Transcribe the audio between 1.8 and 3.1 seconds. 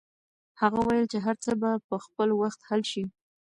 په خپل وخت حل شي.